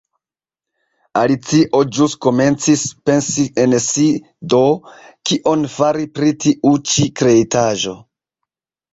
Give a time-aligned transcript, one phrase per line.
[1.19, 4.05] Alicio ĵus komencis pensi en si
[4.53, 4.61] "Do,
[5.31, 7.95] kion fari pri tiu ĉi kreitaĵo?"